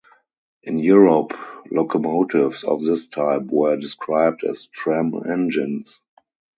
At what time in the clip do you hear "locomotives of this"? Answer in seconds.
1.69-3.05